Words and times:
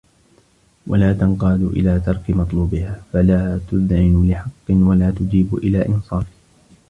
وَلَا 0.87 1.13
تَنْقَادُ 1.13 1.61
إلَى 1.61 1.99
تَرْكِ 2.05 2.29
مَطْلُوبِهَا، 2.29 3.01
فَلَا 3.13 3.59
تُذْعِنُ 3.71 4.29
لِحَقٍّ 4.29 4.49
وَلَا 4.69 5.11
تُجِيبُ 5.11 5.53
إلَى 5.55 5.87
إنْصَافٍ 5.89 6.27